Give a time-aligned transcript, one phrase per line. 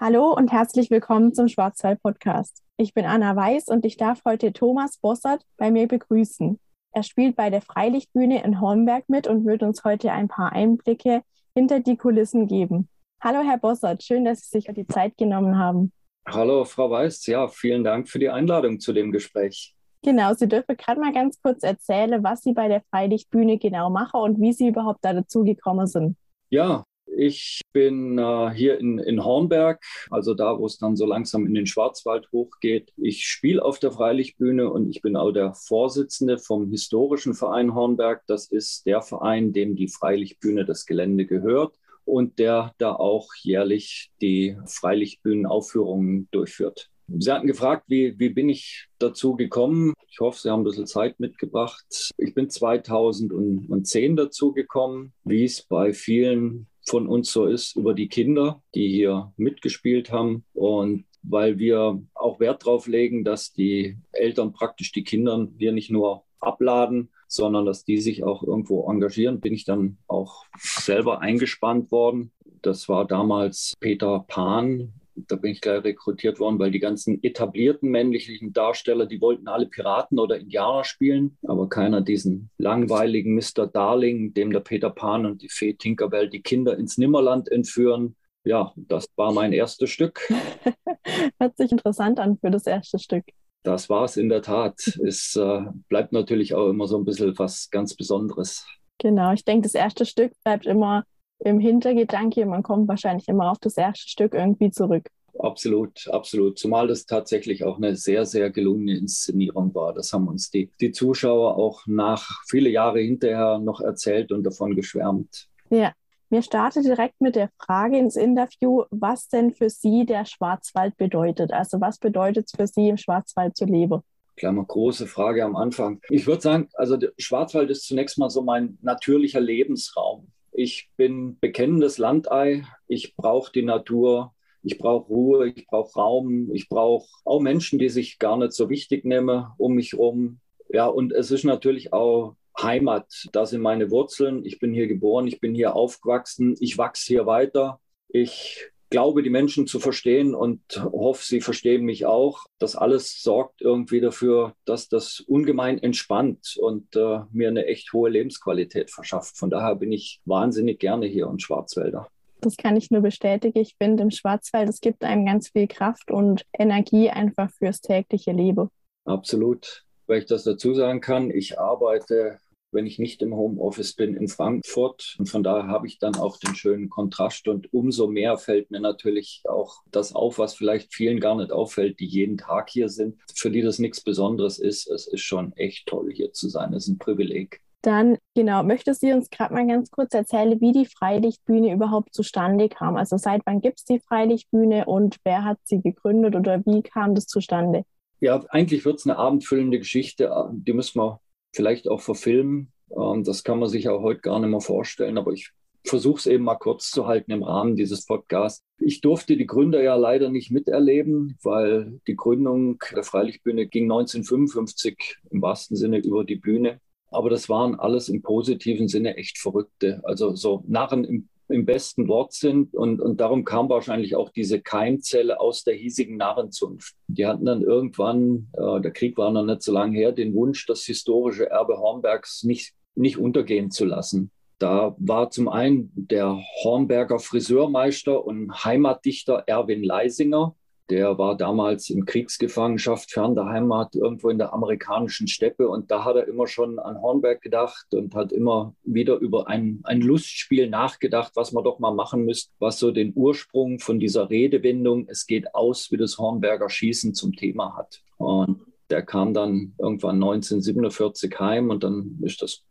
[0.00, 2.62] Hallo und herzlich willkommen zum Schwarzwald Podcast.
[2.76, 6.60] Ich bin Anna Weiß und ich darf heute Thomas Bossert bei mir begrüßen.
[6.92, 11.22] Er spielt bei der Freilichtbühne in Hornberg mit und wird uns heute ein paar Einblicke
[11.52, 12.88] hinter die Kulissen geben.
[13.20, 15.92] Hallo, Herr Bossert, schön, dass Sie sich die Zeit genommen haben.
[16.28, 17.26] Hallo, Frau Weiß.
[17.26, 19.74] Ja, vielen Dank für die Einladung zu dem Gespräch.
[20.04, 24.20] Genau, Sie dürfen gerade mal ganz kurz erzählen, was Sie bei der Freilichtbühne genau machen
[24.20, 26.16] und wie Sie überhaupt da dazu gekommen sind.
[26.50, 26.84] Ja,
[27.18, 31.54] ich bin äh, hier in, in Hornberg, also da, wo es dann so langsam in
[31.54, 32.92] den Schwarzwald hochgeht.
[32.96, 38.22] Ich spiele auf der Freilichtbühne und ich bin auch der Vorsitzende vom Historischen Verein Hornberg.
[38.28, 44.10] Das ist der Verein, dem die Freilichtbühne das Gelände gehört und der da auch jährlich
[44.22, 46.88] die Freilichtbühnenaufführungen durchführt.
[47.08, 49.94] Sie hatten gefragt, wie, wie bin ich dazu gekommen?
[50.10, 52.12] Ich hoffe, Sie haben ein bisschen Zeit mitgebracht.
[52.18, 58.08] Ich bin 2010 dazu gekommen, wie es bei vielen von uns so ist, über die
[58.08, 60.44] Kinder, die hier mitgespielt haben.
[60.54, 65.90] Und weil wir auch Wert darauf legen, dass die Eltern praktisch die Kinder hier nicht
[65.90, 71.90] nur abladen, sondern dass die sich auch irgendwo engagieren, bin ich dann auch selber eingespannt
[71.90, 72.32] worden.
[72.62, 74.92] Das war damals Peter Pan,
[75.26, 79.66] da bin ich gleich rekrutiert worden, weil die ganzen etablierten männlichen Darsteller, die wollten alle
[79.66, 83.66] Piraten oder Indianer spielen, aber keiner diesen langweiligen Mr.
[83.66, 88.16] Darling, dem der Peter Pan und die Fee Tinkerbell die Kinder ins Nimmerland entführen.
[88.44, 90.20] Ja, das war mein erstes Stück.
[91.40, 93.24] Hört sich interessant an für das erste Stück.
[93.62, 94.76] Das war es in der Tat.
[95.04, 98.66] Es äh, bleibt natürlich auch immer so ein bisschen was ganz Besonderes.
[98.98, 101.04] Genau, ich denke, das erste Stück bleibt immer
[101.40, 105.08] im Hintergedanke, man kommt wahrscheinlich immer auf das erste Stück irgendwie zurück.
[105.38, 106.58] Absolut, absolut.
[106.58, 109.94] Zumal das tatsächlich auch eine sehr, sehr gelungene Inszenierung war.
[109.94, 114.74] Das haben uns die, die Zuschauer auch nach viele Jahre hinterher noch erzählt und davon
[114.74, 115.48] geschwärmt.
[115.70, 115.92] Ja,
[116.30, 121.52] mir starte direkt mit der Frage ins Interview, was denn für Sie der Schwarzwald bedeutet.
[121.52, 124.02] Also was bedeutet es für Sie, im Schwarzwald zu leben?
[124.36, 126.00] Klammer, große Frage am Anfang.
[126.10, 130.28] Ich würde sagen, also der Schwarzwald ist zunächst mal so mein natürlicher Lebensraum.
[130.60, 132.64] Ich bin bekennendes Landei.
[132.88, 134.34] Ich brauche die Natur.
[134.64, 135.52] Ich brauche Ruhe.
[135.54, 136.52] Ich brauche Raum.
[136.52, 140.40] Ich brauche auch Menschen, die sich gar nicht so wichtig nehmen um mich herum.
[140.68, 143.06] Ja, und es ist natürlich auch Heimat.
[143.30, 144.44] Da sind meine Wurzeln.
[144.44, 145.28] Ich bin hier geboren.
[145.28, 146.56] Ich bin hier aufgewachsen.
[146.58, 147.78] Ich wachse hier weiter.
[148.08, 152.46] Ich glaube, die Menschen zu verstehen und hoffe, sie verstehen mich auch.
[152.58, 158.10] Das alles sorgt irgendwie dafür, dass das ungemein entspannt und äh, mir eine echt hohe
[158.10, 159.36] Lebensqualität verschafft.
[159.36, 162.08] Von daher bin ich wahnsinnig gerne hier in Schwarzwälder.
[162.40, 163.58] Das kann ich nur bestätigen.
[163.58, 168.32] Ich finde, im Schwarzwald, es gibt einem ganz viel Kraft und Energie einfach fürs tägliche
[168.32, 168.68] Leben.
[169.04, 169.84] Absolut.
[170.06, 172.38] Weil ich das dazu sagen kann, ich arbeite
[172.70, 175.16] wenn ich nicht im Homeoffice bin in Frankfurt.
[175.18, 177.48] Und von daher habe ich dann auch den schönen Kontrast.
[177.48, 182.00] Und umso mehr fällt mir natürlich auch das auf, was vielleicht vielen gar nicht auffällt,
[182.00, 184.88] die jeden Tag hier sind, für die das nichts Besonderes ist.
[184.88, 186.72] Es ist schon echt toll, hier zu sein.
[186.74, 187.60] Es ist ein Privileg.
[187.82, 192.68] Dann, genau, möchtest du uns gerade mal ganz kurz erzählen, wie die Freilichtbühne überhaupt zustande
[192.68, 192.96] kam?
[192.96, 197.14] Also seit wann gibt es die Freilichtbühne und wer hat sie gegründet oder wie kam
[197.14, 197.84] das zustande?
[198.20, 200.28] Ja, eigentlich wird es eine abendfüllende Geschichte.
[200.52, 201.20] Die müssen wir
[201.52, 202.72] vielleicht auch verfilmen.
[202.90, 205.50] Ähm, das kann man sich auch heute gar nicht mehr vorstellen, aber ich
[205.84, 208.62] versuche es eben mal kurz zu halten im Rahmen dieses Podcasts.
[208.78, 215.18] Ich durfte die Gründer ja leider nicht miterleben, weil die Gründung der Freilichtbühne ging 1955
[215.30, 216.80] im wahrsten Sinne über die Bühne.
[217.10, 220.00] Aber das waren alles im positiven Sinne echt Verrückte.
[220.04, 222.74] Also so Narren im im besten Wort sind.
[222.74, 226.94] Und, und darum kam wahrscheinlich auch diese Keimzelle aus der hiesigen Narrenzunft.
[227.06, 230.66] Die hatten dann irgendwann, äh, der Krieg war noch nicht so lange her, den Wunsch,
[230.66, 234.30] das historische Erbe Hornbergs nicht, nicht untergehen zu lassen.
[234.58, 240.56] Da war zum einen der Hornberger Friseurmeister und Heimatdichter Erwin Leisinger,
[240.90, 246.04] der war damals in Kriegsgefangenschaft fern der Heimat irgendwo in der amerikanischen Steppe und da
[246.04, 250.68] hat er immer schon an Hornberg gedacht und hat immer wieder über ein, ein Lustspiel
[250.70, 255.26] nachgedacht, was man doch mal machen müsste, was so den Ursprung von dieser Redewendung, es
[255.26, 258.00] geht aus wie das Hornberger Schießen zum Thema hat.
[258.16, 262.64] Und der kam dann irgendwann 1947 heim und dann ist das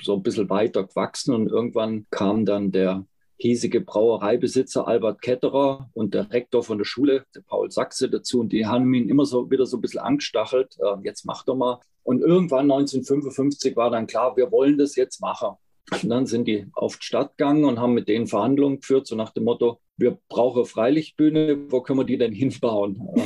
[0.00, 3.04] so ein bisschen weiter gewachsen und irgendwann kam dann der
[3.44, 8.40] hiesige Brauereibesitzer Albert Ketterer und der Rektor von der Schule, der Paul Sachse, dazu.
[8.40, 10.78] Und die haben ihn immer so wieder so ein bisschen angestachelt.
[10.78, 11.78] Äh, jetzt mach doch mal.
[12.04, 15.58] Und irgendwann 1955 war dann klar, wir wollen das jetzt machen.
[15.92, 19.14] Und dann sind die auf die Stadt gegangen und haben mit denen Verhandlungen geführt, so
[19.14, 23.08] nach dem Motto, wir brauchen Freilichtbühne, wo können wir die denn hinbauen?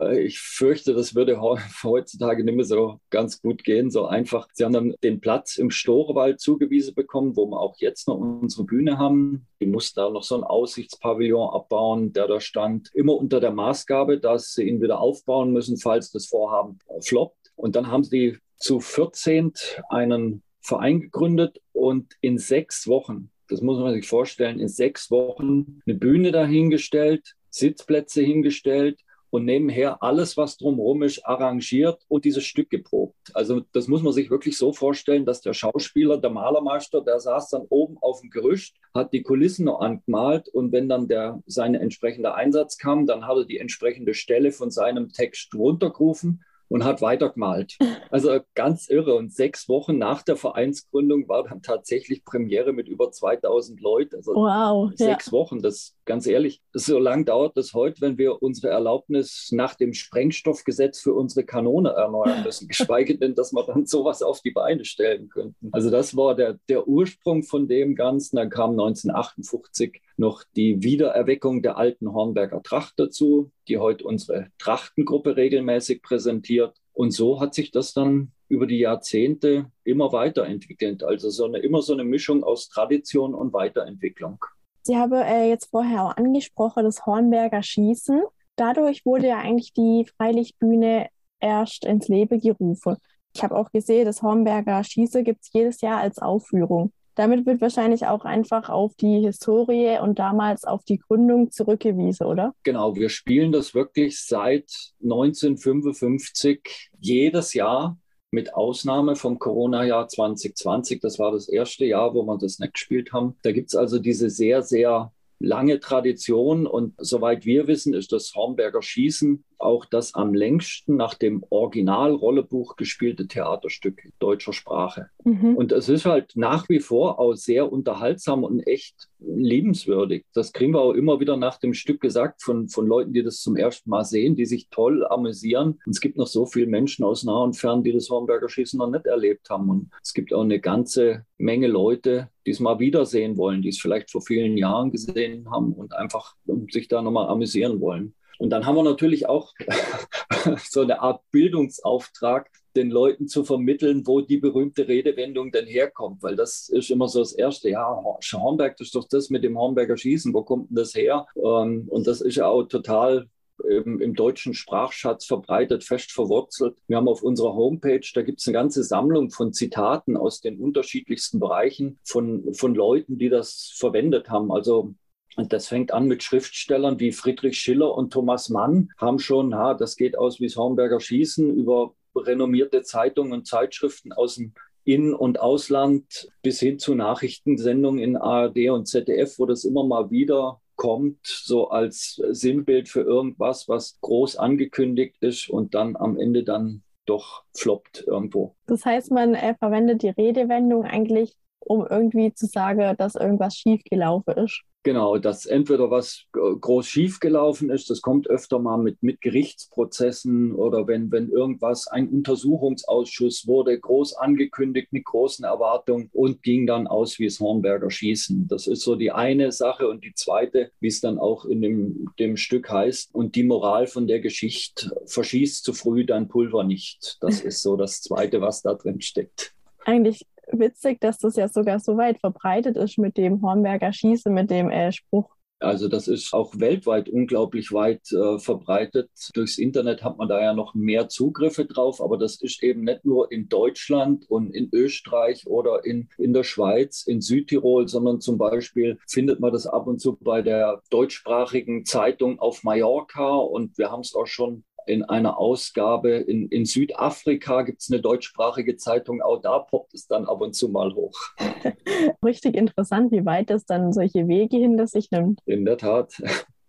[0.00, 1.40] Äh, ich fürchte, das würde
[1.82, 3.90] heutzutage nicht mehr so ganz gut gehen.
[3.90, 4.46] So einfach.
[4.52, 8.62] Sie haben dann den Platz im Storewald zugewiesen bekommen, wo wir auch jetzt noch unsere
[8.62, 9.48] Bühne haben.
[9.60, 12.90] Die mussten da noch so ein Aussichtspavillon abbauen, der da stand.
[12.94, 17.52] Immer unter der Maßgabe, dass sie ihn wieder aufbauen müssen, falls das Vorhaben floppt.
[17.56, 19.52] Und dann haben sie zu 14
[19.88, 25.80] einen Verein gegründet und in sechs Wochen, das muss man sich vorstellen, in sechs Wochen
[25.86, 29.00] eine Bühne dahingestellt, Sitzplätze hingestellt,
[29.30, 33.16] und nebenher alles, was drumherum ist, arrangiert und dieses Stück geprobt.
[33.34, 37.50] Also das muss man sich wirklich so vorstellen, dass der Schauspieler, der Malermeister, der saß
[37.50, 41.74] dann oben auf dem Gerüst, hat die Kulissen noch angemalt und wenn dann der, sein
[41.74, 47.02] entsprechender Einsatz kam, dann hat er die entsprechende Stelle von seinem Text runtergerufen und hat
[47.02, 47.76] weitergemalt.
[48.10, 49.14] Also ganz irre.
[49.14, 54.16] Und sechs Wochen nach der Vereinsgründung war dann tatsächlich Premiere mit über 2000 Leuten.
[54.16, 54.90] Also wow.
[54.94, 55.32] Sechs ja.
[55.32, 59.92] Wochen, das ganz ehrlich, so lang dauert das heute, wenn wir unsere Erlaubnis nach dem
[59.92, 62.68] Sprengstoffgesetz für unsere Kanone erneuern müssen.
[62.68, 65.68] Geschweige denn, dass wir dann sowas auf die Beine stellen könnten.
[65.72, 68.36] Also das war der, der Ursprung von dem Ganzen.
[68.36, 75.36] Dann kam 1958 noch die Wiedererweckung der alten Hornberger Tracht dazu, die heute unsere Trachtengruppe
[75.36, 76.76] regelmäßig präsentiert.
[76.92, 81.04] Und so hat sich das dann über die Jahrzehnte immer weiterentwickelt.
[81.04, 84.44] Also so eine, immer so eine Mischung aus Tradition und Weiterentwicklung.
[84.82, 88.22] Sie haben äh, jetzt vorher auch angesprochen, das Hornberger Schießen.
[88.56, 91.08] Dadurch wurde ja eigentlich die Freilichtbühne
[91.40, 92.96] erst ins Leben gerufen.
[93.34, 96.92] Ich habe auch gesehen, das Hornberger Schieße gibt es jedes Jahr als Aufführung.
[97.18, 102.54] Damit wird wahrscheinlich auch einfach auf die Historie und damals auf die Gründung zurückgewiesen, oder?
[102.62, 104.70] Genau, wir spielen das wirklich seit
[105.02, 107.98] 1955 jedes Jahr
[108.30, 111.00] mit Ausnahme vom Corona-Jahr 2020.
[111.00, 113.36] Das war das erste Jahr, wo wir das nicht gespielt haben.
[113.42, 118.32] Da gibt es also diese sehr, sehr lange Tradition und soweit wir wissen, ist das
[118.36, 125.10] Hornberger Schießen auch das am längsten nach dem Original-Rollebuch gespielte Theaterstück deutscher Sprache.
[125.24, 125.56] Mhm.
[125.56, 130.24] Und es ist halt nach wie vor auch sehr unterhaltsam und echt liebenswürdig.
[130.32, 133.40] Das kriegen wir auch immer wieder nach dem Stück gesagt von, von Leuten, die das
[133.40, 135.78] zum ersten Mal sehen, die sich toll amüsieren.
[135.84, 138.78] Und es gibt noch so viele Menschen aus nah und fern, die das Hornberger Schießen
[138.78, 139.68] noch nicht erlebt haben.
[139.68, 143.80] Und es gibt auch eine ganze Menge Leute, die es mal wiedersehen wollen, die es
[143.80, 146.34] vielleicht vor vielen Jahren gesehen haben und einfach
[146.70, 148.14] sich da nochmal amüsieren wollen.
[148.38, 149.52] Und dann haben wir natürlich auch
[150.70, 156.36] so eine Art Bildungsauftrag, den Leuten zu vermitteln, wo die berühmte Redewendung denn herkommt, weil
[156.36, 157.70] das ist immer so das Erste.
[157.70, 158.00] Ja,
[158.32, 161.26] Hornberg, das ist doch das mit dem Hornberger Schießen, wo kommt denn das her?
[161.36, 163.28] Ähm, und das ist ja auch total
[163.68, 166.76] im, im, deutschen Sprachschatz verbreitet, fest verwurzelt.
[166.86, 170.60] Wir haben auf unserer Homepage, da gibt es eine ganze Sammlung von Zitaten aus den
[170.60, 174.52] unterschiedlichsten Bereichen von, von Leuten, die das verwendet haben.
[174.52, 174.94] Also
[175.38, 179.74] und das fängt an mit Schriftstellern wie Friedrich Schiller und Thomas Mann, haben schon, ha,
[179.74, 184.52] das geht aus wie das Hornberger Schießen, über renommierte Zeitungen und Zeitschriften aus dem
[184.82, 190.10] In- und Ausland bis hin zu Nachrichtensendungen in ARD und ZDF, wo das immer mal
[190.10, 196.42] wieder kommt, so als Sinnbild für irgendwas, was groß angekündigt ist und dann am Ende
[196.42, 198.56] dann doch floppt irgendwo.
[198.66, 204.34] Das heißt, man äh, verwendet die Redewendung eigentlich, um irgendwie zu sagen, dass irgendwas schiefgelaufen
[204.34, 204.62] ist.
[204.84, 210.86] Genau, dass entweder was groß schiefgelaufen ist, das kommt öfter mal mit, mit Gerichtsprozessen oder
[210.86, 217.18] wenn, wenn irgendwas, ein Untersuchungsausschuss wurde groß angekündigt mit großen Erwartungen und ging dann aus
[217.18, 218.46] wie das Hornberger Schießen.
[218.48, 222.10] Das ist so die eine Sache und die zweite, wie es dann auch in dem,
[222.18, 223.14] dem Stück heißt.
[223.14, 227.18] Und die Moral von der Geschichte, verschießt zu früh dein Pulver nicht.
[227.20, 229.52] Das ist so das zweite, was da drin steckt.
[229.84, 234.50] Eigentlich witzig, dass das ja sogar so weit verbreitet ist mit dem Hornberger Schießen, mit
[234.50, 235.28] dem äh, Spruch.
[235.60, 239.10] Also das ist auch weltweit unglaublich weit äh, verbreitet.
[239.34, 243.04] Durchs Internet hat man da ja noch mehr Zugriffe drauf, aber das ist eben nicht
[243.04, 248.38] nur in Deutschland und in Österreich oder in, in der Schweiz, in Südtirol, sondern zum
[248.38, 253.90] Beispiel findet man das ab und zu bei der deutschsprachigen Zeitung auf Mallorca und wir
[253.90, 259.22] haben es auch schon in einer Ausgabe in, in Südafrika gibt es eine deutschsprachige Zeitung,
[259.22, 261.18] auch da poppt es dann ab und zu mal hoch.
[262.24, 265.40] Richtig interessant, wie weit das dann solche Wege hinter sich nimmt.
[265.46, 266.14] In der Tat.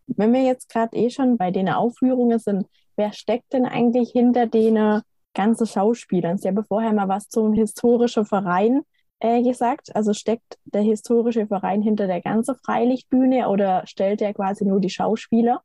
[0.08, 4.48] Wenn wir jetzt gerade eh schon bei den Aufführungen sind, wer steckt denn eigentlich hinter
[4.48, 5.02] den
[5.34, 6.38] ganzen Schauspielern?
[6.38, 8.82] Sie haben vorher mal was zum historischen Verein
[9.20, 9.96] äh, gesagt.
[9.96, 14.90] Also steckt der historische Verein hinter der ganzen Freilichtbühne oder stellt er quasi nur die
[14.90, 15.62] Schauspieler?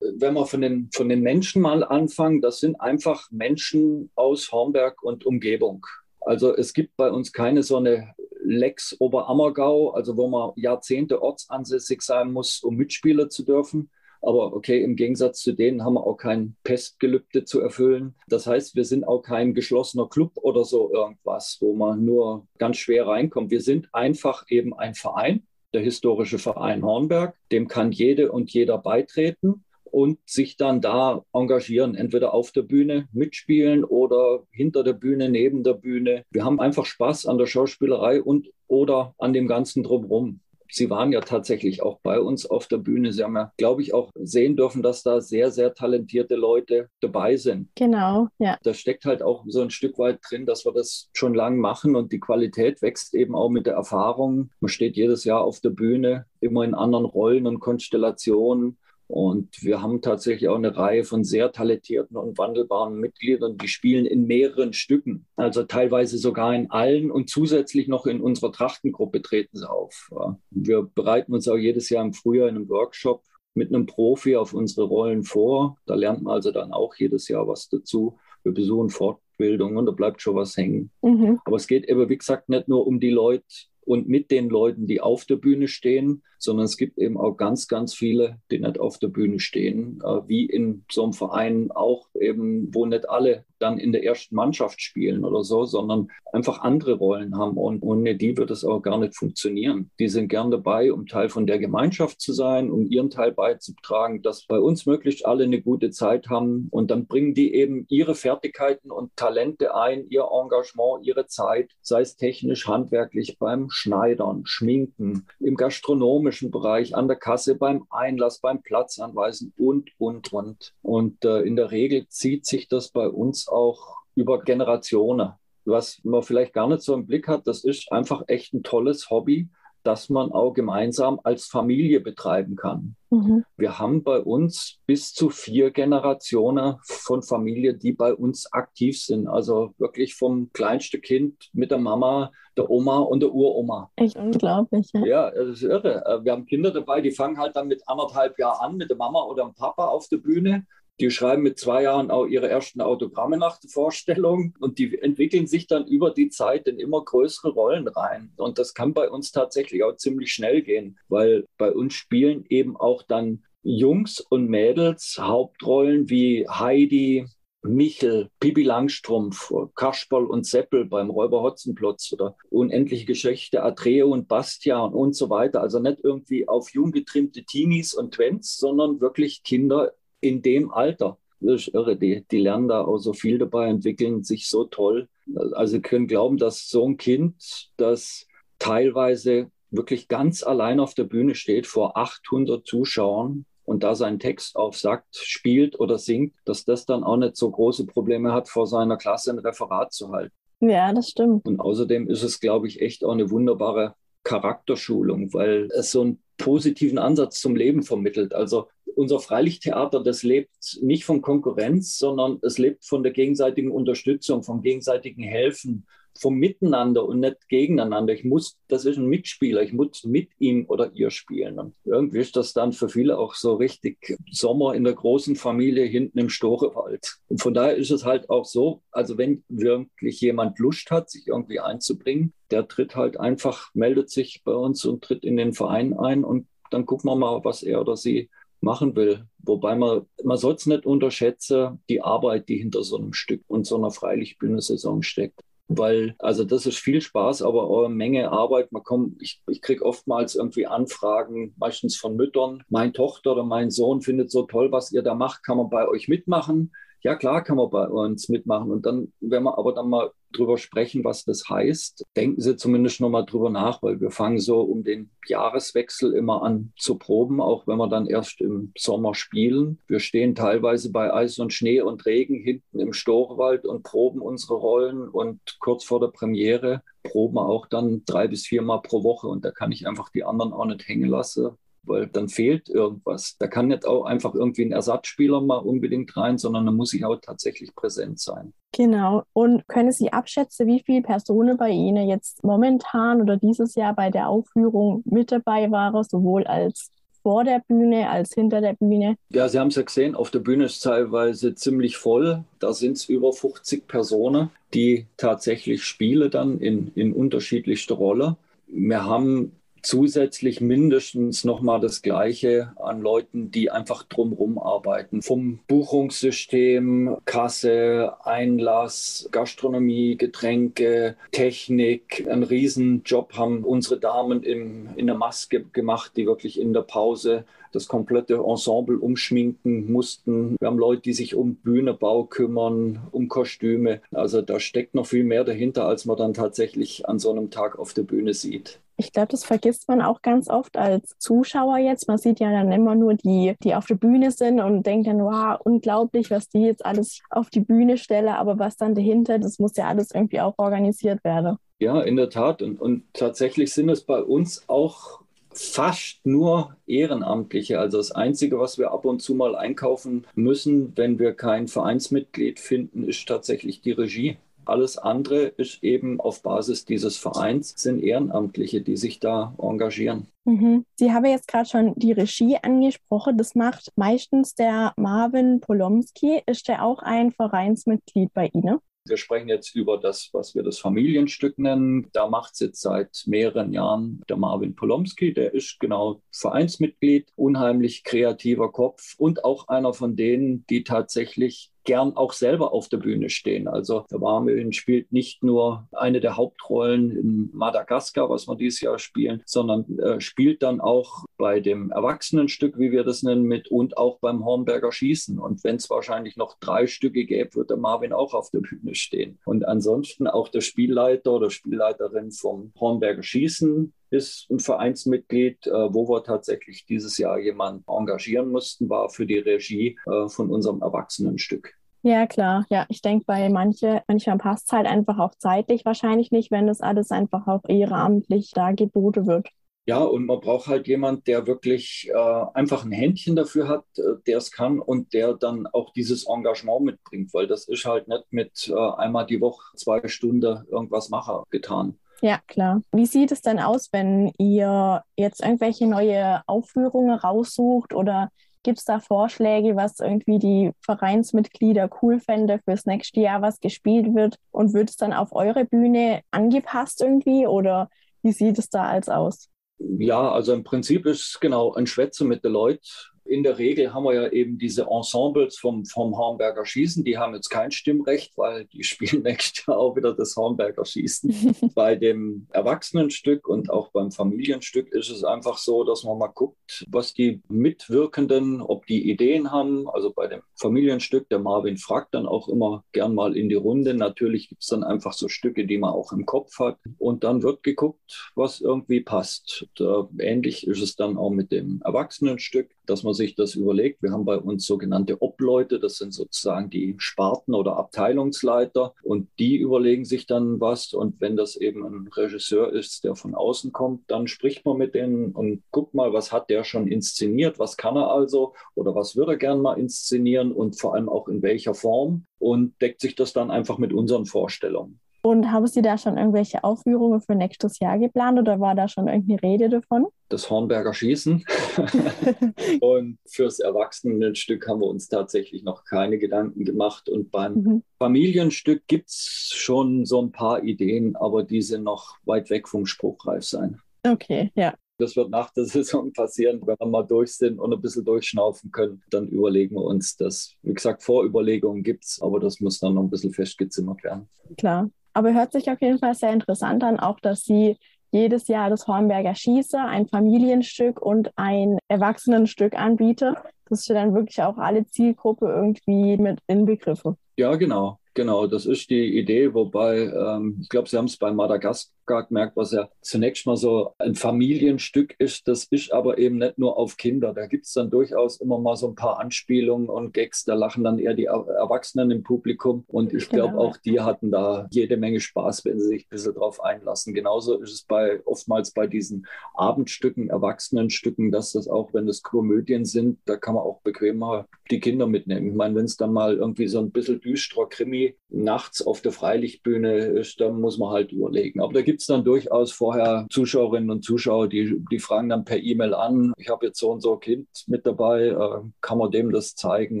[0.16, 5.02] Wenn wir von den, von den Menschen mal anfangen, das sind einfach Menschen aus Hornberg
[5.02, 5.86] und Umgebung.
[6.20, 12.02] Also es gibt bei uns keine so eine Lex Oberammergau, also wo man Jahrzehnte ortsansässig
[12.02, 13.90] sein muss, um Mitspieler zu dürfen,
[14.24, 18.14] Aber okay, im Gegensatz zu denen haben wir auch kein Pestgelübde zu erfüllen.
[18.28, 22.76] Das heißt, wir sind auch kein geschlossener Club oder so irgendwas, wo man nur ganz
[22.76, 23.50] schwer reinkommt.
[23.50, 25.42] Wir sind einfach eben ein Verein,
[25.74, 27.34] der historische Verein Hornberg.
[27.50, 33.08] Dem kann jede und jeder beitreten und sich dann da engagieren, entweder auf der Bühne
[33.12, 36.24] mitspielen oder hinter der Bühne, neben der Bühne.
[36.30, 40.40] Wir haben einfach Spaß an der Schauspielerei und oder an dem Ganzen drumherum.
[40.70, 43.12] Sie waren ja tatsächlich auch bei uns auf der Bühne.
[43.12, 47.36] Sie haben ja, glaube ich, auch sehen dürfen, dass da sehr, sehr talentierte Leute dabei
[47.36, 47.68] sind.
[47.74, 48.56] Genau, ja.
[48.62, 51.94] Da steckt halt auch so ein Stück weit drin, dass wir das schon lange machen
[51.94, 54.50] und die Qualität wächst eben auch mit der Erfahrung.
[54.60, 58.78] Man steht jedes Jahr auf der Bühne, immer in anderen Rollen und Konstellationen.
[59.12, 64.06] Und wir haben tatsächlich auch eine Reihe von sehr talentierten und wandelbaren Mitgliedern, die spielen
[64.06, 69.58] in mehreren Stücken, also teilweise sogar in allen und zusätzlich noch in unserer Trachtengruppe treten
[69.58, 70.08] sie auf.
[70.48, 74.54] Wir bereiten uns auch jedes Jahr im Frühjahr in einem Workshop mit einem Profi auf
[74.54, 75.76] unsere Rollen vor.
[75.84, 78.16] Da lernt man also dann auch jedes Jahr was dazu.
[78.44, 80.90] Wir besuchen Fortbildungen und da bleibt schon was hängen.
[81.02, 81.38] Mhm.
[81.44, 83.44] Aber es geht eben, wie gesagt, nicht nur um die Leute,
[83.84, 87.68] und mit den Leuten, die auf der Bühne stehen, sondern es gibt eben auch ganz,
[87.68, 92.08] ganz viele, die nicht auf der Bühne stehen, äh, wie in so einem Verein auch
[92.18, 96.94] eben, wo nicht alle dann in der ersten Mannschaft spielen oder so, sondern einfach andere
[96.94, 97.56] Rollen haben.
[97.56, 99.90] Und ohne die wird es auch gar nicht funktionieren.
[100.00, 104.22] Die sind gern dabei, um Teil von der Gemeinschaft zu sein, um ihren Teil beizutragen,
[104.22, 106.68] dass bei uns möglichst alle eine gute Zeit haben.
[106.70, 112.00] Und dann bringen die eben ihre Fertigkeiten und Talente ein, ihr Engagement, ihre Zeit, sei
[112.00, 118.62] es technisch, handwerklich, beim Schneidern, Schminken, im gastronomischen Bereich, an der Kasse, beim Einlass, beim
[118.62, 120.74] Platzanweisen und, und, und.
[120.82, 125.32] Und äh, in der Regel zieht sich das bei uns auch über Generationen.
[125.64, 129.10] Was man vielleicht gar nicht so im Blick hat, das ist einfach echt ein tolles
[129.10, 129.48] Hobby,
[129.82, 132.96] das man auch gemeinsam als Familie betreiben kann.
[133.10, 133.44] Mhm.
[133.56, 139.28] Wir haben bei uns bis zu vier Generationen von Familie, die bei uns aktiv sind.
[139.28, 143.90] Also wirklich vom kleinsten Kind mit der Mama, der Oma und der Uroma.
[143.96, 144.88] Echt unglaublich.
[144.92, 146.04] Ja, ja das ist irre.
[146.06, 148.96] Äh, wir haben Kinder dabei, die fangen halt dann mit anderthalb Jahren an mit der
[148.96, 150.66] Mama oder dem Papa auf der Bühne
[151.00, 155.46] die schreiben mit zwei Jahren auch ihre ersten Autogramme nach der Vorstellung und die entwickeln
[155.46, 158.32] sich dann über die Zeit in immer größere Rollen rein.
[158.36, 162.76] Und das kann bei uns tatsächlich auch ziemlich schnell gehen, weil bei uns spielen eben
[162.76, 167.26] auch dann Jungs und Mädels Hauptrollen wie Heidi,
[167.64, 174.92] Michel, Pipi Langstrumpf, Kasperl und Seppel beim Räuber Hotzenplotz oder Unendliche Geschichte, Atreo und Bastian
[174.92, 175.60] und so weiter.
[175.60, 181.18] Also nicht irgendwie auf jung getrimmte Teenies und Twents, sondern wirklich Kinder in dem Alter.
[181.40, 181.96] Das ist irre.
[181.96, 185.08] Die, die lernen da auch so viel dabei, entwickeln sich so toll.
[185.52, 188.26] Also können glauben, dass so ein Kind, das
[188.58, 194.56] teilweise wirklich ganz allein auf der Bühne steht vor 800 Zuschauern und da seinen Text
[194.56, 198.96] aufsagt, spielt oder singt, dass das dann auch nicht so große Probleme hat, vor seiner
[198.96, 200.34] Klasse ein Referat zu halten.
[200.60, 201.44] Ja, das stimmt.
[201.46, 206.22] Und außerdem ist es, glaube ich, echt auch eine wunderbare Charakterschulung, weil es so einen
[206.38, 208.34] positiven Ansatz zum Leben vermittelt.
[208.34, 214.42] Also unser Freilichttheater, das lebt nicht von Konkurrenz, sondern es lebt von der gegenseitigen Unterstützung,
[214.42, 215.86] vom gegenseitigen Helfen,
[216.18, 218.12] vom Miteinander und nicht gegeneinander.
[218.12, 221.58] Ich muss, das ist ein Mitspieler, ich muss mit ihm oder ihr spielen.
[221.58, 225.84] Und irgendwie ist das dann für viele auch so richtig Sommer in der großen Familie
[225.84, 227.18] hinten im Storewald.
[227.28, 231.26] Und von daher ist es halt auch so, also wenn wirklich jemand Lust hat, sich
[231.26, 235.94] irgendwie einzubringen, der tritt halt einfach, meldet sich bei uns und tritt in den Verein
[235.98, 238.30] ein und dann gucken wir mal, was er oder sie
[238.62, 239.26] machen will.
[239.38, 243.66] Wobei man, man soll es nicht unterschätzen, die Arbeit, die hinter so einem Stück und
[243.66, 245.40] so einer Freilichtbühnensaison steckt.
[245.68, 248.72] Weil, also das ist viel Spaß, aber auch eine Menge Arbeit.
[248.72, 252.62] Man kommt, ich, ich kriege oftmals irgendwie Anfragen, meistens von Müttern.
[252.68, 255.88] Meine Tochter oder mein Sohn findet so toll, was ihr da macht, kann man bei
[255.88, 256.72] euch mitmachen
[257.02, 258.70] ja klar kann man bei uns mitmachen.
[258.70, 263.00] Und dann, wenn wir aber dann mal drüber sprechen, was das heißt, denken Sie zumindest
[263.00, 267.66] nochmal drüber nach, weil wir fangen so um den Jahreswechsel immer an zu proben, auch
[267.66, 269.78] wenn wir dann erst im Sommer spielen.
[269.88, 274.54] Wir stehen teilweise bei Eis und Schnee und Regen hinten im Storwald und proben unsere
[274.54, 279.26] Rollen und kurz vor der Premiere proben wir auch dann drei bis viermal pro Woche
[279.26, 281.50] und da kann ich einfach die anderen auch nicht hängen lassen,
[281.84, 283.36] weil dann fehlt irgendwas.
[283.38, 287.04] Da kann nicht auch einfach irgendwie ein Ersatzspieler mal unbedingt rein, sondern da muss ich
[287.04, 288.52] auch tatsächlich präsent sein.
[288.72, 289.24] Genau.
[289.32, 294.10] Und können Sie abschätzen, wie viele Personen bei Ihnen jetzt momentan oder dieses Jahr bei
[294.10, 296.90] der Aufführung mit dabei waren, sowohl als
[297.22, 299.16] vor der Bühne als hinter der Bühne?
[299.30, 302.44] Ja, Sie haben es ja gesehen, auf der Bühne ist teilweise ziemlich voll.
[302.58, 308.36] Da sind es über 50 Personen, die tatsächlich spielen dann in, in unterschiedlichster Rolle.
[308.66, 315.22] Wir haben zusätzlich mindestens nochmal das Gleiche an Leuten, die einfach drumherum arbeiten.
[315.22, 322.26] Vom Buchungssystem, Kasse, Einlass, Gastronomie, Getränke, Technik.
[322.28, 327.44] Einen Riesenjob haben unsere Damen im, in der Maske gemacht, die wirklich in der Pause
[327.72, 330.56] das komplette Ensemble umschminken mussten.
[330.60, 334.00] Wir haben Leute, die sich um Bühnebau kümmern, um Kostüme.
[334.12, 337.78] Also da steckt noch viel mehr dahinter, als man dann tatsächlich an so einem Tag
[337.78, 338.80] auf der Bühne sieht.
[338.96, 342.08] Ich glaube, das vergisst man auch ganz oft als Zuschauer jetzt.
[342.08, 345.20] Man sieht ja dann immer nur die, die auf der Bühne sind und denkt dann,
[345.20, 348.28] wow, unglaublich, was die jetzt alles auf die Bühne stellen.
[348.28, 351.56] Aber was dann dahinter, das muss ja alles irgendwie auch organisiert werden.
[351.80, 352.62] Ja, in der Tat.
[352.62, 355.21] Und, und tatsächlich sind es bei uns auch
[355.54, 357.78] fast nur Ehrenamtliche.
[357.78, 362.60] Also das Einzige, was wir ab und zu mal einkaufen müssen, wenn wir kein Vereinsmitglied
[362.60, 364.36] finden, ist tatsächlich die Regie.
[364.64, 370.28] Alles andere ist eben auf Basis dieses Vereins, sind Ehrenamtliche, die sich da engagieren.
[370.44, 370.84] Mhm.
[370.96, 373.38] Sie haben jetzt gerade schon die Regie angesprochen.
[373.38, 376.42] Das macht meistens der Marvin Polomski.
[376.46, 378.78] Ist der auch ein Vereinsmitglied bei Ihnen?
[379.04, 382.08] Wir sprechen jetzt über das, was wir das Familienstück nennen.
[382.12, 385.34] Da macht es jetzt seit mehreren Jahren der Marvin Polomski.
[385.34, 392.16] Der ist genau Vereinsmitglied, unheimlich kreativer Kopf und auch einer von denen, die tatsächlich gern
[392.16, 393.68] auch selber auf der Bühne stehen.
[393.68, 398.98] Also der Marvin spielt nicht nur eine der Hauptrollen in Madagaskar, was wir dieses Jahr
[398.98, 403.96] spielen, sondern äh, spielt dann auch bei dem Erwachsenenstück, wie wir das nennen, mit und
[403.96, 405.38] auch beim Hornberger Schießen.
[405.38, 408.94] Und wenn es wahrscheinlich noch drei Stücke gäbe, wird der Marvin auch auf der Bühne
[408.94, 409.38] stehen.
[409.44, 416.08] Und ansonsten auch der Spielleiter oder Spielleiterin vom Hornberger Schießen ist ein Vereinsmitglied, äh, wo
[416.08, 421.74] wir tatsächlich dieses Jahr jemanden engagieren mussten, war für die Regie äh, von unserem Erwachsenenstück.
[422.02, 422.66] Ja, klar.
[422.68, 426.66] Ja, ich denke, bei manche, manchmal passt es halt einfach auch zeitlich wahrscheinlich nicht, wenn
[426.66, 429.48] das alles einfach auch ehrenamtlich da geboten wird.
[429.84, 434.02] Ja, und man braucht halt jemand, der wirklich äh, einfach ein Händchen dafür hat, äh,
[434.26, 438.24] der es kann und der dann auch dieses Engagement mitbringt, weil das ist halt nicht
[438.30, 441.98] mit äh, einmal die Woche zwei Stunden irgendwas Macher getan.
[442.22, 442.82] Ja, klar.
[442.92, 448.30] Wie sieht es denn aus, wenn ihr jetzt irgendwelche neue Aufführungen raussucht oder
[448.62, 454.14] gibt es da Vorschläge, was irgendwie die Vereinsmitglieder cool fände fürs nächste Jahr, was gespielt
[454.14, 454.36] wird?
[454.52, 457.88] Und wird es dann auf eure Bühne angepasst irgendwie oder
[458.22, 459.48] wie sieht es da als aus?
[459.78, 462.86] Ja, also im Prinzip ist es genau ein Schwätze mit den Leuten
[463.24, 467.34] in der Regel haben wir ja eben diese Ensembles vom, vom Hornberger Schießen, die haben
[467.34, 471.54] jetzt kein Stimmrecht, weil die spielen nächstes Jahr auch wieder das Hornberger Schießen.
[471.74, 476.84] Bei dem Erwachsenenstück und auch beim Familienstück ist es einfach so, dass man mal guckt,
[476.90, 479.88] was die Mitwirkenden, ob die Ideen haben.
[479.88, 483.94] Also bei dem Familienstück, der Marvin fragt dann auch immer gern mal in die Runde.
[483.94, 486.78] Natürlich gibt es dann einfach so Stücke, die man auch im Kopf hat.
[486.98, 489.66] Und dann wird geguckt, was irgendwie passt.
[489.78, 493.54] Und, äh, ähnlich ist es dann auch mit dem Erwachsenenstück, dass man man sich das
[493.54, 499.28] überlegt, wir haben bei uns sogenannte Obleute, das sind sozusagen die Sparten- oder Abteilungsleiter und
[499.38, 503.70] die überlegen sich dann was und wenn das eben ein Regisseur ist, der von außen
[503.72, 507.76] kommt, dann spricht man mit denen und guckt mal, was hat der schon inszeniert, was
[507.76, 511.42] kann er also oder was würde er gern mal inszenieren und vor allem auch in
[511.42, 515.00] welcher Form und deckt sich das dann einfach mit unseren Vorstellungen.
[515.24, 519.06] Und haben Sie da schon irgendwelche Aufführungen für nächstes Jahr geplant oder war da schon
[519.06, 520.08] irgendeine Rede davon?
[520.28, 521.44] Das Hornberger Schießen.
[522.80, 527.08] und fürs Erwachsenenstück haben wir uns tatsächlich noch keine Gedanken gemacht.
[527.08, 527.82] Und beim mhm.
[527.98, 532.84] Familienstück gibt es schon so ein paar Ideen, aber die sind noch weit weg vom
[532.84, 533.80] spruchreif sein.
[534.04, 534.74] Okay, ja.
[534.98, 538.72] Das wird nach der Saison passieren, wenn wir mal durch sind und ein bisschen durchschnaufen
[538.72, 539.02] können.
[539.10, 540.56] Dann überlegen wir uns das.
[540.62, 544.28] Wie gesagt, Vorüberlegungen gibt es, aber das muss dann noch ein bisschen festgezimmert werden.
[544.56, 544.90] Klar.
[545.12, 547.76] Aber hört sich auf jeden Fall sehr interessant an, auch dass Sie
[548.10, 553.34] jedes Jahr das Hornberger Schieße, ein Familienstück und ein Erwachsenenstück anbieten.
[553.68, 557.16] Das ist ja dann wirklich auch alle Zielgruppe irgendwie mit inbegriffen.
[557.36, 557.98] Ja, genau.
[558.14, 562.56] Genau, das ist die Idee, wobei ähm, ich glaube, Sie haben es bei Madagaskar gemerkt,
[562.56, 565.48] was ja zunächst mal so ein Familienstück ist.
[565.48, 567.32] Das ist aber eben nicht nur auf Kinder.
[567.32, 570.44] Da gibt es dann durchaus immer mal so ein paar Anspielungen und Gags.
[570.44, 572.84] Da lachen dann eher die Erwachsenen im Publikum.
[572.88, 573.68] Und ich glaube, genau.
[573.68, 577.14] auch die hatten da jede Menge Spaß, wenn sie sich ein bisschen drauf einlassen.
[577.14, 582.84] Genauso ist es bei oftmals bei diesen Abendstücken, Erwachsenenstücken, dass das auch, wenn es Komödien
[582.84, 585.48] sind, da kann man auch bequemer die Kinder mitnehmen.
[585.48, 589.12] Ich meine, wenn es dann mal irgendwie so ein bisschen düsterer Krimi nachts auf der
[589.12, 591.60] Freilichtbühne ist, dann muss man halt überlegen.
[591.60, 595.58] Aber da gibt es dann durchaus vorher Zuschauerinnen und Zuschauer, die, die fragen dann per
[595.58, 599.10] E-Mail an, ich habe jetzt so und so ein Kind mit dabei, äh, kann man
[599.10, 600.00] dem das zeigen?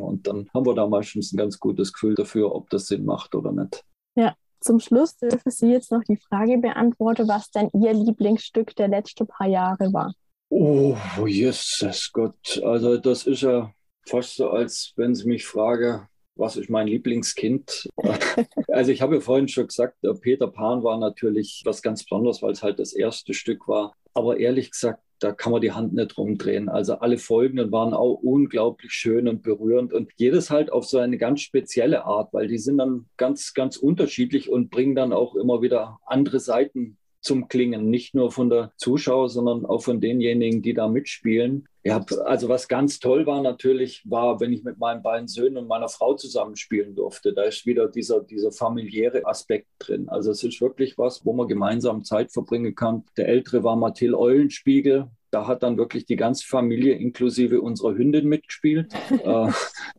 [0.00, 3.34] Und dann haben wir da meistens ein ganz gutes Gefühl dafür, ob das Sinn macht
[3.34, 3.84] oder nicht.
[4.16, 8.88] Ja, Zum Schluss dürfen Sie jetzt noch die Frage beantworten, was denn Ihr Lieblingsstück der
[8.88, 10.14] letzten paar Jahre war.
[10.50, 12.60] Oh, Jesus Gott.
[12.62, 13.72] Also das ist ja
[14.06, 17.88] fast so, als wenn Sie mich fragen, was ist mein Lieblingskind?
[18.68, 22.52] also ich habe ja vorhin schon gesagt, Peter Pan war natürlich was ganz Besonderes, weil
[22.52, 23.94] es halt das erste Stück war.
[24.14, 26.68] Aber ehrlich gesagt, da kann man die Hand nicht rumdrehen.
[26.68, 31.16] Also alle folgenden waren auch unglaublich schön und berührend und jedes halt auf so eine
[31.16, 35.62] ganz spezielle Art, weil die sind dann ganz, ganz unterschiedlich und bringen dann auch immer
[35.62, 40.74] wieder andere Seiten zum Klingen, nicht nur von der Zuschauer, sondern auch von denjenigen, die
[40.74, 41.68] da mitspielen.
[41.84, 45.66] Ja, also was ganz toll war natürlich, war, wenn ich mit meinen beiden Söhnen und
[45.66, 47.32] meiner Frau zusammenspielen durfte.
[47.32, 50.08] Da ist wieder dieser, dieser familiäre Aspekt drin.
[50.08, 53.04] Also es ist wirklich was, wo man gemeinsam Zeit verbringen kann.
[53.16, 58.28] Der ältere war Mathilde Eulenspiegel, da hat dann wirklich die ganze Familie inklusive unserer Hündin
[58.28, 58.92] mitgespielt.
[59.10, 59.50] äh,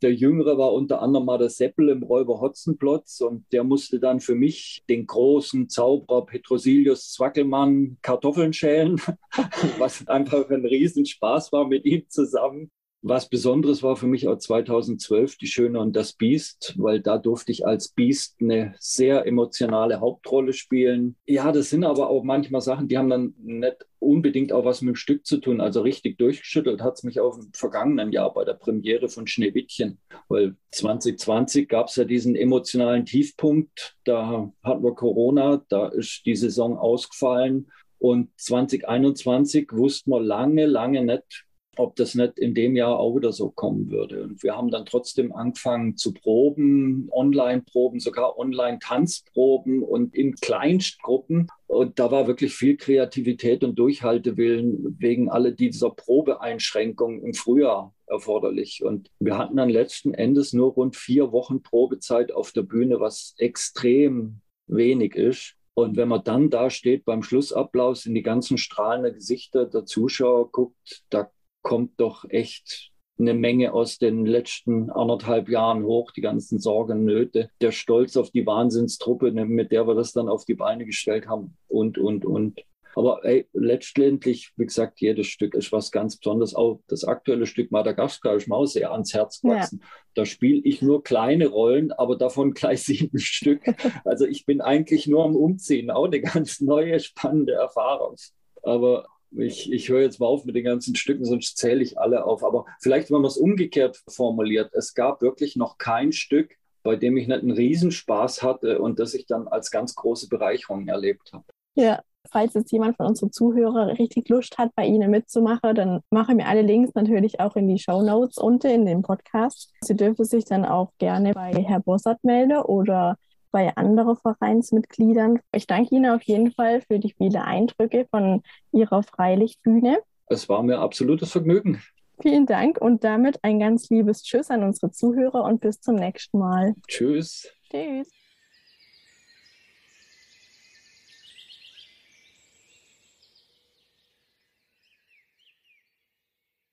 [0.02, 4.20] der Jüngere war unter anderem mal der Seppel im Räuber Hotzenplotz und der musste dann
[4.20, 9.02] für mich den großen Zauberer Petrosilius Zwackelmann Kartoffeln schälen,
[9.80, 12.72] was einfach ein Riesenspaß war mit ihm zusammen.
[13.06, 17.52] Was Besonderes war für mich auch 2012 Die Schöne und das Biest, weil da durfte
[17.52, 21.18] ich als Biest eine sehr emotionale Hauptrolle spielen.
[21.28, 24.96] Ja, das sind aber auch manchmal Sachen, die haben dann nicht unbedingt auch was mit
[24.96, 25.60] dem Stück zu tun.
[25.60, 30.00] Also richtig durchgeschüttelt hat es mich auch im vergangenen Jahr bei der Premiere von Schneewittchen,
[30.30, 33.98] weil 2020 gab es ja diesen emotionalen Tiefpunkt.
[34.06, 37.70] Da hatten wir Corona, da ist die Saison ausgefallen.
[37.98, 41.46] Und 2021 wussten wir lange, lange nicht,
[41.78, 44.24] ob das nicht in dem Jahr auch wieder so kommen würde.
[44.24, 51.48] Und wir haben dann trotzdem angefangen zu proben, Online-Proben, sogar Online-Tanzproben und in Kleinstgruppen.
[51.68, 58.84] Und da war wirklich viel Kreativität und Durchhaltewillen wegen all dieser Probeeinschränkungen im Frühjahr erforderlich.
[58.84, 63.34] Und wir hatten dann letzten Endes nur rund vier Wochen Probezeit auf der Bühne, was
[63.38, 65.56] extrem wenig ist.
[65.76, 70.52] Und wenn man dann da steht beim Schlussapplaus in die ganzen strahlenden Gesichter der Zuschauer
[70.52, 71.32] guckt, da
[71.64, 77.50] kommt doch echt eine Menge aus den letzten anderthalb Jahren hoch, die ganzen Sorgen, Nöte,
[77.62, 81.28] der Stolz auf die Wahnsinnstruppe, ne, mit der wir das dann auf die Beine gestellt
[81.28, 82.62] haben und, und, und.
[82.96, 86.54] Aber ey, letztendlich, wie gesagt, jedes Stück ist was ganz Besonderes.
[86.54, 89.80] Auch das aktuelle Stück Madagaskar ist mir auch sehr ans Herz gewachsen.
[89.82, 89.88] Ja.
[90.14, 93.62] Da spiele ich nur kleine Rollen, aber davon gleich sieben Stück.
[94.06, 98.16] Also ich bin eigentlich nur am Umziehen, auch eine ganz neue, spannende Erfahrung.
[98.62, 102.26] Aber ich, ich höre jetzt mal auf mit den ganzen Stücken, sonst zähle ich alle
[102.26, 102.44] auf.
[102.44, 107.18] Aber vielleicht, wenn man es umgekehrt formuliert, es gab wirklich noch kein Stück, bei dem
[107.18, 111.46] ich nicht einen Riesenspaß hatte und das ich dann als ganz große Bereicherung erlebt habe.
[111.76, 116.36] Ja, falls jetzt jemand von unseren Zuhörern richtig Lust hat, bei Ihnen mitzumachen, dann mache
[116.36, 119.72] mir alle Links natürlich auch in die Show Notes unten in dem Podcast.
[119.82, 123.18] Sie dürfen sich dann auch gerne bei Herr Bossert melden oder
[123.54, 125.40] bei anderen Vereinsmitgliedern.
[125.54, 130.00] Ich danke Ihnen auf jeden Fall für die vielen Eindrücke von Ihrer Freilichtbühne.
[130.28, 131.82] Es war mir absolutes Vergnügen.
[132.22, 136.40] Vielen Dank und damit ein ganz liebes Tschüss an unsere Zuhörer und bis zum nächsten
[136.40, 136.74] Mal.
[136.88, 137.48] Tschüss.
[137.72, 138.10] Tschüss.